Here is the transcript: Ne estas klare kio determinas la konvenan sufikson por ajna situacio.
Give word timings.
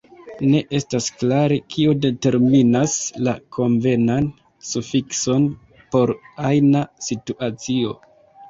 Ne 0.51 0.59
estas 0.77 1.09
klare 1.23 1.57
kio 1.73 1.93
determinas 2.05 2.95
la 3.27 3.35
konvenan 3.57 4.31
sufikson 4.71 5.47
por 5.95 6.15
ajna 6.51 6.83
situacio. 7.11 7.97